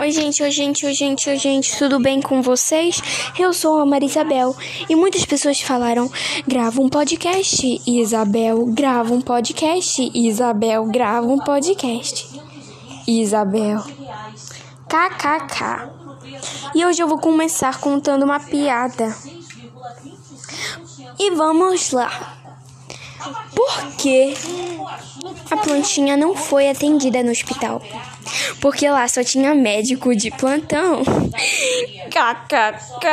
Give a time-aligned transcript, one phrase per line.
[0.00, 3.00] Oi, gente, oi, gente, oi, gente, oi, gente, tudo bem com vocês?
[3.38, 4.56] Eu sou a Marisabel
[4.88, 6.10] e muitas pessoas falaram:
[6.46, 12.28] grava um podcast, Isabel, grava um podcast, Isabel, grava um podcast,
[13.06, 13.84] Isabel.
[14.88, 15.90] KKK.
[16.74, 19.16] E hoje eu vou começar contando uma piada.
[21.18, 22.41] E vamos lá.
[23.54, 24.34] Por que
[25.50, 27.82] a plantinha não foi atendida no hospital?
[28.60, 31.02] Porque lá só tinha médico de plantão.
[32.10, 33.08] KKK.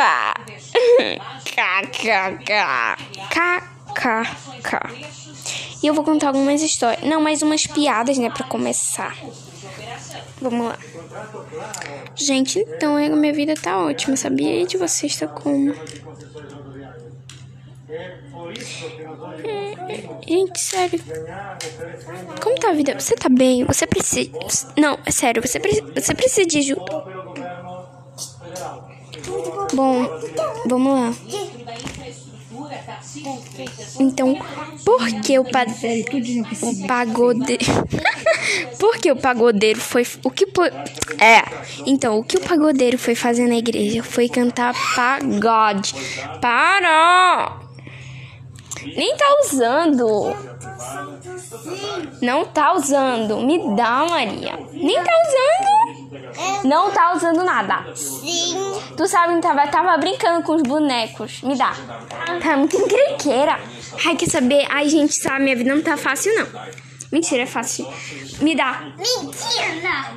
[1.46, 2.98] KKK.
[3.30, 5.20] KKK.
[5.82, 7.04] E eu vou contar algumas histórias.
[7.04, 9.16] Não, mais umas piadas, né, pra começar.
[10.42, 10.78] Vamos lá.
[12.16, 14.62] Gente, então a minha vida tá ótima, sabia?
[14.62, 15.74] E de vocês tá como?
[17.90, 18.20] É,
[20.28, 21.00] gente, sério.
[22.40, 23.00] Como tá a vida?
[23.00, 23.64] Você tá bem?
[23.64, 24.32] Você precisa.
[24.78, 25.82] Não, é sério, você, pre...
[25.96, 27.04] você precisa de ajuda.
[29.74, 30.06] Bom,
[30.68, 31.14] vamos lá.
[34.00, 34.38] Então,
[34.86, 35.66] por que o, pa...
[35.66, 37.66] o pagodeiro.
[38.80, 40.06] por que o pagodeiro foi.
[40.24, 40.46] O que.
[41.20, 41.42] É.
[41.88, 45.96] Então, o que o pagodeiro foi fazer na igreja foi cantar pagode.
[46.40, 47.69] Para!
[48.84, 50.36] Nem tá usando.
[52.22, 53.38] Não tá usando.
[53.42, 54.60] Me dá, Maria.
[54.72, 56.64] Nem tá usando.
[56.64, 57.96] Não tá usando nada.
[57.96, 58.56] Sim.
[58.96, 61.42] Tu sabe, tava, tava brincando com os bonecos.
[61.42, 61.74] Me dá.
[62.42, 63.60] Tá muito encrenqueira.
[64.06, 64.66] Ai, quer saber?
[64.70, 66.48] Ai, gente, sabe, minha vida não tá fácil, não.
[67.12, 67.88] Mentira, é fácil.
[68.40, 68.84] Me dá.
[68.96, 70.14] Mentira.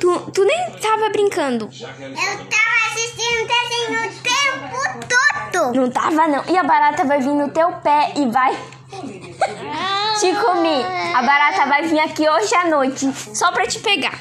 [0.00, 1.68] Tu, tu nem tava brincando.
[1.68, 5.29] Eu tava assistindo desenho o tempo todo.
[5.74, 6.42] Não tava, não.
[6.48, 8.56] E a barata vai vir no teu pé e vai
[10.18, 10.84] te comer.
[11.14, 14.18] A barata vai vir aqui hoje à noite só pra te pegar.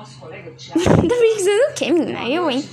[0.00, 2.28] Tá pensando o quê, menina?
[2.28, 2.68] Eu, hein?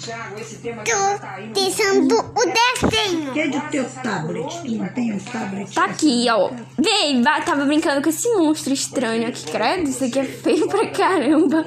[0.86, 3.34] Tô pensando o desenho.
[3.34, 4.62] Que é do teu tablet?
[4.62, 5.74] Tu não tem um tablet?
[5.74, 6.52] Tá aqui, ó.
[6.78, 9.90] Vem, tava brincando com esse monstro estranho aqui, credo.
[9.90, 11.66] Isso aqui é feio pra caramba.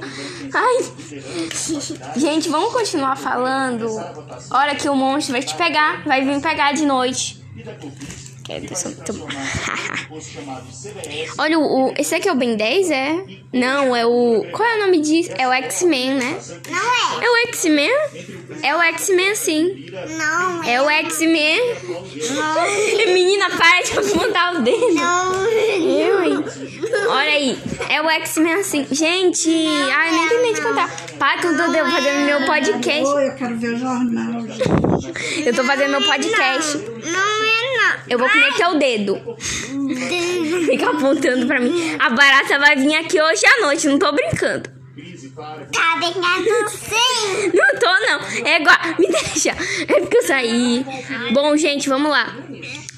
[0.53, 0.79] Ai.
[2.17, 3.87] Gente, vamos continuar falando.
[4.51, 7.41] Hora que o monstro vai te pegar, vai vir pegar de noite.
[8.51, 9.29] Credo, eu sou muito...
[11.39, 13.25] Olha, o, o- esse aqui é o Ben 10, é?
[13.53, 14.45] Não, é o...
[14.51, 15.31] Qual é o nome disso?
[15.39, 16.37] É o X-Men, né?
[16.69, 17.25] Não é.
[17.25, 17.91] É o X-Men?
[18.65, 19.87] É o X-Men, sim.
[20.19, 20.75] Não é.
[20.75, 21.61] É o X-Men.
[23.15, 24.95] Menina, para de apontar o dedo.
[24.95, 25.45] Não.
[25.49, 26.45] Eu, hein?
[27.09, 27.59] Olha aí.
[27.89, 28.85] É o X-Men assim.
[28.91, 30.91] Gente, ai, eu nem terminei de contar.
[31.19, 33.05] Para que eu tô fazendo meu podcast.
[33.15, 34.43] Oi, eu quero ver o jornal.
[35.47, 36.79] Eu tô fazendo meu podcast.
[36.79, 37.60] Não é não.
[38.09, 39.37] Eu vou comer teu dedo.
[40.67, 41.97] Fica apontando pra mim.
[41.99, 44.71] A barata vai vir aqui hoje à noite, não tô brincando.
[45.73, 47.51] Tá brincando sim.
[47.55, 48.21] Não tô, não.
[48.47, 48.77] É igual.
[48.99, 49.51] Me deixa.
[49.51, 50.85] É porque eu saí.
[51.33, 52.35] Bom, gente, vamos lá.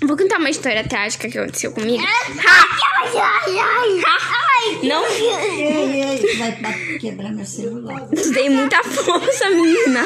[0.02, 2.02] Vou contar uma história trágica que aconteceu comigo.
[2.02, 4.41] Ha!
[4.82, 8.08] Não Ei, ei, vai pra quebrar meu celular.
[8.08, 10.04] Tu tem muita força, menina.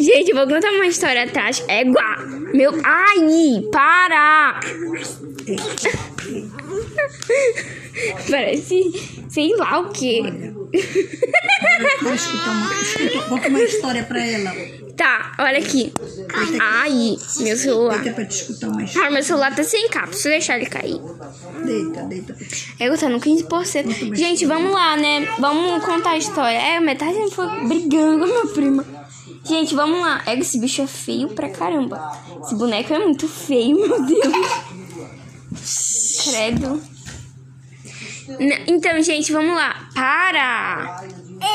[0.00, 1.70] Gente, eu vou contar uma história trágica.
[1.72, 2.20] É igual.
[2.54, 2.72] Meu.
[2.84, 4.60] Ai, para!
[8.30, 8.92] Parece.
[9.28, 10.22] Sei lá o quê.
[12.02, 14.52] Vou escutar uma, escuta, conta uma história pra ela.
[14.96, 15.92] Tá, olha aqui.
[16.60, 17.98] Ai, meu celular.
[18.00, 19.08] Deita pra te escutar uma história.
[19.08, 20.12] Ah, meu celular tá sem capa.
[20.12, 21.00] Se eu deixar ele cair.
[21.64, 22.36] Deita, deita
[22.78, 24.14] É, tá no 15%.
[24.14, 25.26] Gente, vamos lá, né?
[25.38, 26.56] Vamos contar a história.
[26.56, 28.84] É, metade foi brigando com a minha prima.
[29.44, 30.22] Gente, vamos lá.
[30.26, 32.00] É, esse bicho é feio pra caramba.
[32.44, 34.22] Esse boneco é muito feio, meu Deus.
[36.24, 36.82] Credo.
[38.66, 39.88] Então, gente, vamos lá.
[39.94, 41.04] Para!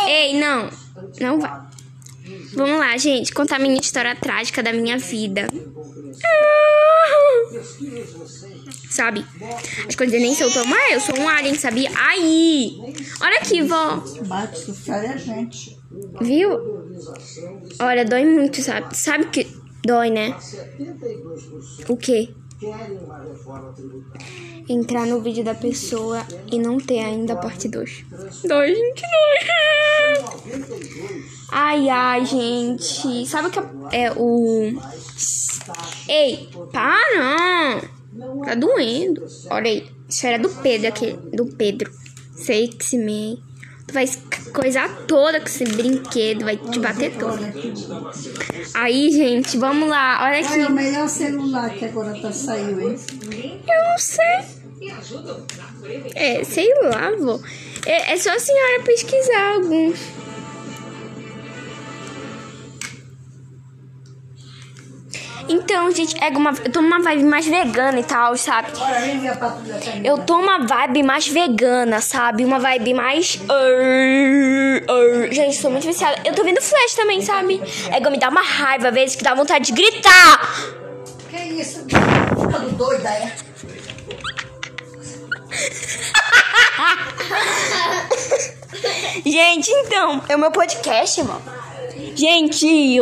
[0.07, 0.69] Ei, não.
[1.19, 1.66] Não vai.
[2.57, 3.31] Vamos lá, gente.
[3.31, 5.47] Contar a minha história trágica da minha vida.
[8.89, 9.23] Sabe?
[9.87, 10.65] As coisas nem são tão.
[10.65, 11.91] Ah, eu sou um alien, sabia?
[11.95, 12.79] Aí!
[13.21, 13.97] Olha aqui, vó.
[14.25, 15.77] bate, sufere a gente.
[16.19, 16.49] Viu?
[17.79, 18.97] Olha, dói muito, sabe?
[18.97, 19.45] Sabe que
[19.85, 20.35] dói, né?
[21.87, 22.29] O quê?
[24.67, 28.05] Entrar no vídeo da pessoa e não ter ainda a parte 2.
[28.45, 29.47] Dói, gente, dói.
[31.51, 33.25] Ai, ai, gente.
[33.27, 34.73] Sabe o que é é o.
[36.07, 37.81] Ei, para!
[38.45, 39.25] Tá doendo.
[39.49, 39.89] Olha aí.
[40.09, 41.13] Isso era do Pedro aqui.
[41.33, 41.91] Do Pedro.
[42.35, 43.43] Sei que se me.
[43.87, 44.05] Tu vai
[44.53, 47.39] coisar toda com esse brinquedo, vai te bater todo.
[48.73, 50.25] Aí, gente, vamos lá.
[50.25, 50.71] Olha Ai, é o aqui.
[50.73, 52.99] melhor celular que agora tá saiu, hein?
[53.65, 54.57] Eu não sei.
[56.15, 57.39] É, sei lá, vô.
[57.85, 59.97] É, é só a senhora pesquisar alguns.
[65.49, 68.69] Então, gente, é uma, eu tô numa vibe mais vegana e tal, sabe?
[70.03, 72.43] Eu tô uma vibe mais vegana, sabe?
[72.43, 73.39] Uma vibe mais.
[75.31, 76.17] Gente, sou muito viciada.
[76.25, 77.61] Eu tô vendo Flash também, sabe?
[77.91, 80.41] É que me dá uma raiva, às vezes, que dá vontade de gritar.
[81.29, 81.85] Que isso?
[81.85, 83.31] Ficando doida, é?
[89.25, 91.41] Gente, então, é o meu podcast, irmão.
[92.15, 92.99] Gente,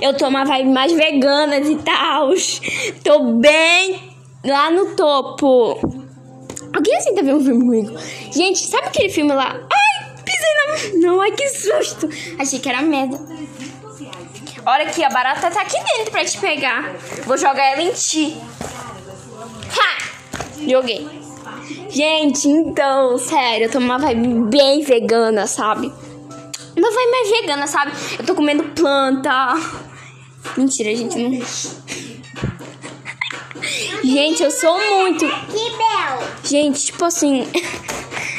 [0.00, 2.30] eu tô uma vibe mais veganas e tal.
[3.04, 4.14] Tô bem
[4.44, 5.78] lá no topo.
[6.74, 7.98] Alguém assim tá vendo um filme comigo?
[8.30, 9.60] Gente, sabe aquele filme lá?
[9.70, 11.06] Ai, pisei na.
[11.06, 12.08] Não, ai que susto.
[12.38, 13.18] Achei que era merda.
[14.64, 16.94] Olha aqui, a barata tá aqui dentro pra te pegar.
[17.26, 18.36] Vou jogar ela em ti.
[19.76, 20.12] Ha!
[20.66, 21.06] Joguei.
[21.90, 25.92] Gente, então, sério, eu tô numa vibe bem vegana, sabe?
[26.76, 27.92] Uma vibe mais vegana, sabe?
[28.18, 29.54] Eu tô comendo planta.
[30.56, 31.30] Mentira, gente, não.
[34.02, 35.24] Gente, eu sou muito.
[36.44, 37.46] Gente, tipo assim.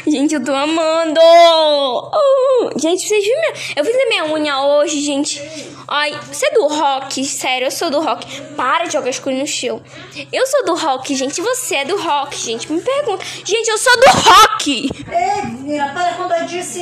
[0.06, 1.18] Gente, eu tô amando!
[1.22, 3.40] Uh, gente, vocês viram?
[3.40, 5.42] minha- Eu fiz a minha unha hoje, gente.
[5.88, 7.24] Ai, você é do rock?
[7.24, 8.42] Sério, eu sou do rock.
[8.54, 9.82] Para de jogar as coisas no chão.
[10.30, 11.40] Eu sou do rock, gente.
[11.42, 12.70] Você é do rock, gente.
[12.70, 13.24] Me pergunta.
[13.46, 14.90] Gente, eu sou do rock!
[15.10, 16.82] Ei, menina, para quando eu disse.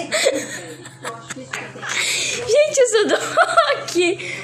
[1.34, 4.36] Gente, eu sou do rock!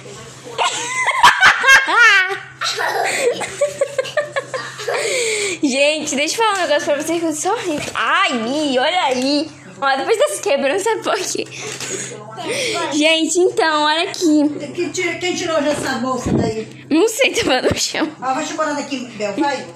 [5.64, 7.92] Gente, deixa eu falar um negócio pra vocês que eu sou horrível.
[7.94, 9.52] Ai, olha aí.
[9.82, 11.46] Ó, depois se quebrando, sabe por quê?
[12.94, 14.74] Gente, então, olha aqui.
[14.74, 16.86] Quem tirou, quem tirou já essa bolsa daí?
[16.90, 18.10] Não sei, tava no chão.
[18.22, 19.68] Ah, vai chegando daqui, Bel, vai.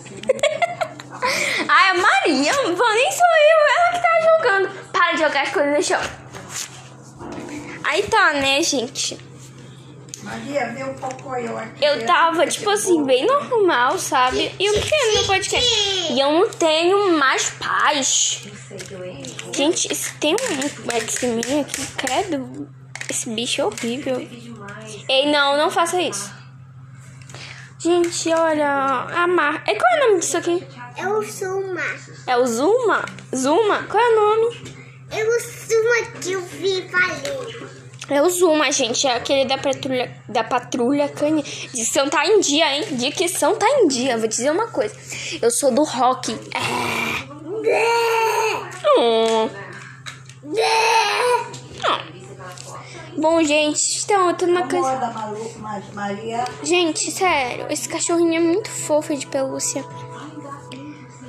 [1.68, 4.92] Ai, a Maria, nem sou eu, ela que tá jogando.
[4.92, 6.21] Para de jogar as coisas no chão.
[7.92, 9.18] Aí tá, né, gente?
[10.24, 11.84] Maria, meu cocô eu aqui.
[11.84, 14.50] Eu tava, tipo assim, bem normal, sabe?
[14.58, 16.14] E eu quero no podcast.
[16.14, 18.44] E eu não tenho mais paz.
[19.54, 22.70] Gente, esse tem um X-Men aqui, credo.
[23.10, 24.26] Esse bicho é horrível.
[25.10, 26.32] Ei, não, não faça isso.
[27.78, 28.70] Gente, olha,
[29.14, 29.64] a mar...
[29.68, 30.66] É, qual é o nome disso aqui?
[30.98, 31.84] Eu sou uma.
[32.26, 33.04] É o Zuma?
[33.36, 33.84] Zuma?
[33.84, 34.76] Qual é o nome?
[35.12, 37.81] Eu sou uma que eu vi falei.
[38.12, 39.08] É o Zuma, gente.
[39.08, 41.42] É aquele da patrulha, da patrulha canina.
[41.74, 42.86] Dicção tá em dia, hein?
[42.92, 44.18] Dicção tá em dia.
[44.18, 44.94] Vou dizer uma coisa.
[45.42, 46.38] Eu sou do rock.
[46.54, 46.60] É.
[49.00, 49.50] Hum.
[53.18, 54.68] Bom, gente, então eu tô numa
[55.94, 56.44] Maria.
[56.64, 59.86] Gente, sério, esse cachorrinho é muito fofo de pelúcia.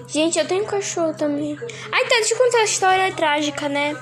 [0.09, 1.57] Gente, eu tenho um cachorro também.
[1.93, 3.97] Ai, tá, deixa eu contar a história trágica, né?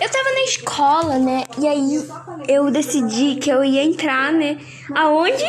[0.00, 1.44] Eu tava na escola, né?
[1.58, 2.08] E aí
[2.48, 4.58] eu decidi que eu ia entrar, né?
[4.94, 5.44] Aonde?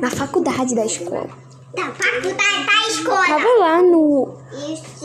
[0.00, 1.43] Na faculdade da escola.
[1.74, 3.26] Da faculdade da escola.
[3.26, 4.38] Tava lá no,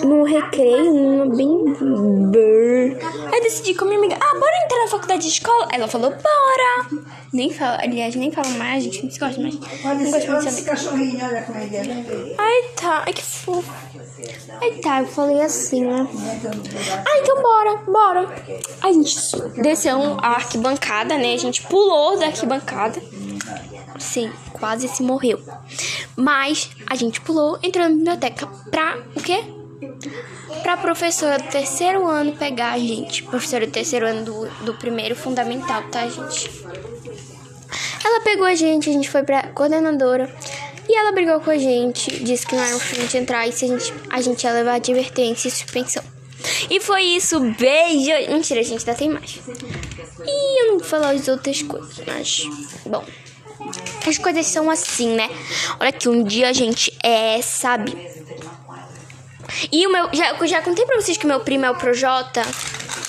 [0.03, 2.97] no recreio, numa bem.
[3.33, 5.67] Eu decidi com a minha amiga, ah, bora entrar na faculdade de escola?
[5.71, 7.03] Ela falou, bora!
[7.33, 9.55] Nem fala, aliás, nem fala mais, a gente não se gosta mais.
[9.55, 12.35] Olha Não esse, gosto olha muito de esse cachorrinho, olha como ele é.
[12.37, 13.03] Ai, tá.
[13.05, 13.71] Ai, que fofo.
[14.61, 15.01] Ai, tá.
[15.01, 16.07] Eu falei assim, né?
[17.05, 18.35] Ah, então bora, bora.
[18.81, 19.15] A gente
[19.61, 21.33] desceu a arquibancada, né?
[21.33, 23.01] A gente pulou da arquibancada.
[23.99, 25.41] Sim, quase se morreu.
[26.15, 29.43] Mas a gente pulou, entrou na biblioteca pra o quê?
[30.61, 33.23] Pra professora do terceiro ano pegar a gente.
[33.23, 36.49] Professora do terceiro ano do, do primeiro fundamental, tá, gente?
[38.03, 40.33] Ela pegou a gente, a gente foi pra coordenadora.
[40.87, 43.65] E ela brigou com a gente, disse que não era pra gente entrar e se
[43.65, 46.03] a gente, a gente ia levar advertência e suspensão.
[46.67, 48.31] E foi isso, beijo!
[48.31, 49.39] Mentira, gente ainda tem mais.
[50.25, 52.41] E eu não vou falar as outras coisas, mas.
[52.85, 53.05] Bom.
[54.07, 55.29] As coisas são assim, né?
[55.79, 57.95] Olha que um dia a gente é, sabe?
[59.71, 60.09] E o meu.
[60.13, 62.41] Já, eu já contei pra vocês que meu primo é o Projota.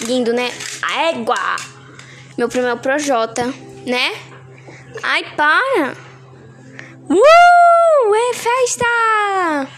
[0.01, 0.51] Lindo, né?
[0.83, 1.57] A égua!
[2.37, 3.53] Meu primo é o Projota,
[3.87, 4.15] né?
[5.03, 5.95] Ai, para!
[7.09, 8.15] Uh!
[8.15, 9.69] É festa!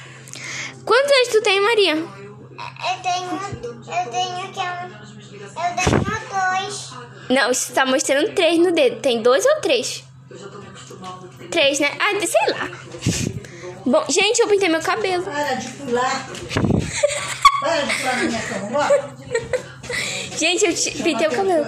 [0.85, 1.95] Quantos anos tu tem, Maria?
[1.95, 3.33] Eu tenho.
[3.33, 4.61] Eu tenho que.
[4.61, 6.93] Eu tenho dois.
[7.29, 9.00] Não, isso tá mostrando três no dedo.
[9.00, 10.05] Tem dois ou três?
[11.51, 11.91] Três, né?
[11.99, 12.71] Ah, sei lá.
[13.85, 15.25] Bom, gente, eu pintei meu cabelo.
[15.25, 16.29] Para de pular.
[17.61, 18.91] Para de pular minha cama.
[20.37, 21.67] Gente, eu pintei o cabelo.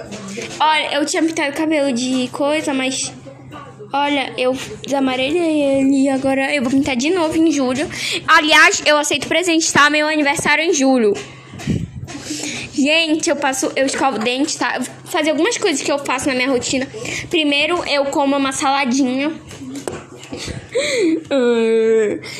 [0.59, 3.11] Olha, eu tinha pintado o cabelo de coisa, mas
[3.93, 7.89] Olha, eu desamarelei ele e agora eu vou pintar de novo em julho.
[8.27, 9.89] Aliás, eu aceito presente, tá?
[9.89, 11.13] Meu aniversário é em julho.
[12.75, 14.81] Gente, eu passo, eu escovo o dente, tá?
[15.05, 16.85] Fazer algumas coisas que eu faço na minha rotina.
[17.29, 19.31] Primeiro, eu como uma saladinha.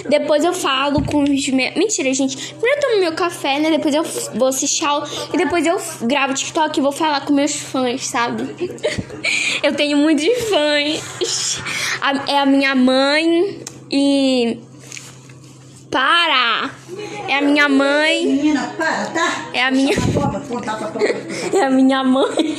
[0.09, 1.75] Depois eu falo com os meus.
[1.75, 2.53] Mentira, gente.
[2.53, 3.71] Primeiro eu tomo meu café, né?
[3.71, 4.03] Depois eu
[4.35, 4.85] vou assistir.
[5.33, 8.43] E depois eu gravo TikTok e vou falar com meus fãs, sabe?
[9.63, 11.61] eu tenho muitos fãs.
[12.27, 14.59] É a minha mãe e.
[15.89, 16.71] Para!
[17.27, 18.25] É a minha mãe.
[18.25, 19.49] Menina, para, tá?
[19.53, 19.93] É a minha.
[21.53, 22.57] É a minha mãe.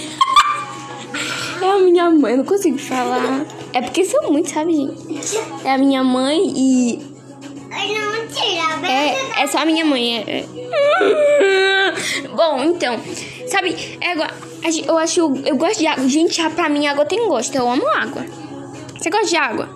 [1.62, 3.46] É a minha mãe, eu não consigo falar.
[3.72, 5.38] É porque são muitos, sabe, gente?
[5.64, 7.00] É a minha mãe e.
[7.70, 8.86] Ai, não, tira.
[8.90, 10.18] É, é só a minha mãe.
[10.26, 10.44] É...
[12.34, 12.98] Bom, então,
[13.48, 14.30] sabe, é igual-
[14.86, 16.08] eu acho, eu gosto de água.
[16.08, 17.54] Gente, ah, pra mim água tem gosto.
[17.54, 18.24] Eu amo água.
[18.98, 19.68] Você gosta de água?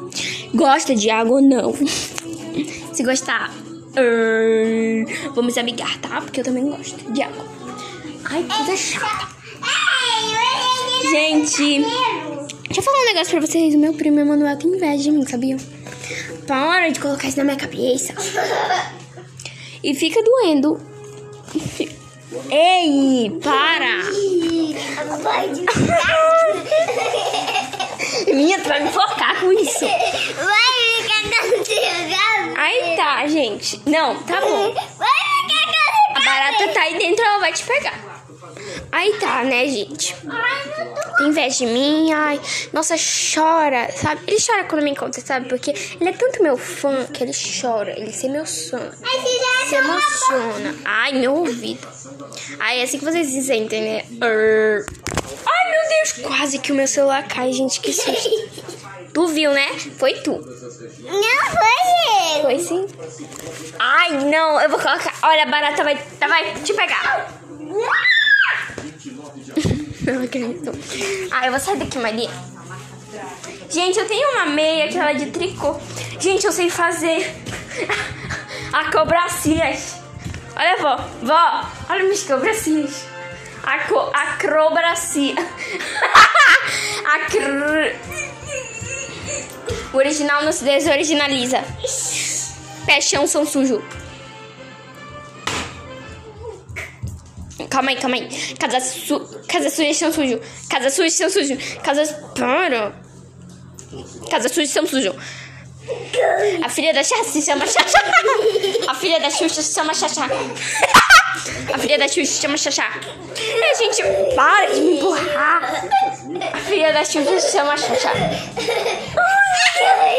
[0.54, 1.72] Gosta de água ou não?
[2.92, 3.50] Se gostar,
[5.34, 6.20] vamos amigar, tá?
[6.20, 7.44] Porque eu também gosto de água.
[8.24, 9.28] Ai, que coisa chata.
[11.10, 11.80] Gente,
[12.66, 13.74] deixa eu falar um negócio pra vocês.
[13.74, 15.56] O meu primo Emanuel tem inveja de mim, sabia?
[16.46, 18.14] Para de colocar isso na minha cabeça.
[19.82, 20.80] E fica doendo.
[22.50, 24.04] Ei, para!
[28.26, 29.86] Minha, tu vai me focar com isso.
[29.86, 30.79] Vai.
[32.60, 33.80] Aí tá, gente.
[33.86, 34.74] Não, tá bom.
[36.14, 37.98] A barata tá aí dentro, ela vai te pegar.
[38.92, 40.14] Aí tá, né, gente?
[41.16, 42.38] Tem inveja de mim, ai,
[42.70, 44.20] nossa, chora, sabe?
[44.26, 45.48] Ele chora quando me encontra, sabe?
[45.48, 48.92] Porque ele é tanto meu fã que ele chora, ele se emociona.
[49.02, 49.20] Ai,
[49.64, 50.76] se Se emociona.
[50.84, 51.88] Ai, meu ouvido.
[52.58, 54.04] Ai, é assim que vocês se sentem, né?
[54.20, 58.60] Ai, meu Deus, quase que o meu celular cai, gente, que susto.
[59.12, 59.68] Tu viu, né?
[59.98, 60.32] Foi tu.
[60.32, 62.42] Não foi eu.
[62.42, 62.86] Foi sim.
[63.78, 65.12] Ai, não, eu vou colocar.
[65.22, 67.32] Olha, a barata vai, vai te pegar.
[70.02, 70.72] Não acredito.
[71.30, 72.30] Ah, eu vou sair daqui, Maria.
[73.68, 75.78] Gente, eu tenho uma meia que ela é de tricô.
[76.18, 77.32] Gente, eu sei fazer
[78.72, 79.96] acrobacias.
[80.56, 80.96] Olha, vó.
[81.22, 83.04] Vó, olha minhas acrobacias.
[83.62, 85.34] Acro, acrobacia.
[87.04, 88.19] Acro...
[89.92, 91.58] O original não se desoriginaliza.
[92.86, 93.82] Pé chão são sujo.
[97.68, 98.28] Calma aí, calma aí.
[98.58, 99.20] Casa, su...
[99.48, 100.40] Casa suja são sujo.
[100.68, 101.56] Casa suja são sujo.
[101.82, 102.04] Casa.
[102.38, 102.92] Para.
[104.30, 105.14] Casa suja são sujo.
[106.62, 108.00] A filha da Xuxa se chama Xaxá.
[108.88, 110.28] A filha da Xuxa se chama Xaxá.
[111.72, 112.88] A filha da Xuxa se chama Xaxá.
[113.36, 114.02] É, gente,
[114.34, 115.88] para de me empurrar.
[116.52, 118.12] A filha da Xuxa se chama Xaxá.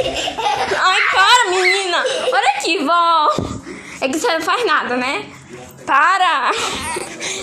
[0.03, 2.03] Ai, para, menina.
[2.31, 3.29] Olha aqui, vó.
[4.01, 5.25] É que você não faz nada, né?
[5.85, 6.51] Para.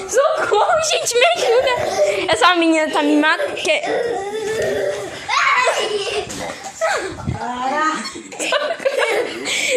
[0.08, 2.32] Socorro, gente, me ajuda.
[2.32, 3.56] Essa menina tá me matando.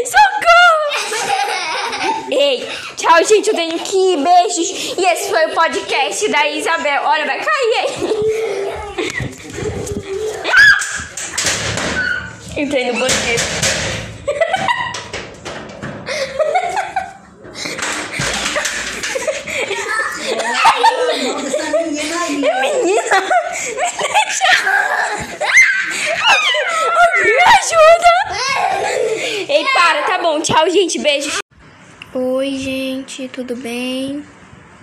[0.06, 0.82] Socorro!
[2.32, 3.50] Ei, tchau, gente.
[3.50, 4.18] Eu tenho que ir.
[4.18, 4.96] Beijos.
[4.98, 7.02] E esse foi o podcast da Isabel.
[7.04, 9.31] Olha, vai cair aí.
[12.62, 13.44] Entrei no banheiro.
[21.24, 22.36] Manda essa menina aí.
[22.38, 23.24] Menina.
[29.50, 30.40] Ei, para, tá bom.
[30.40, 31.00] Tchau, gente.
[31.00, 31.40] Beijo.
[32.14, 33.28] Oi, gente.
[33.30, 34.24] Tudo bem?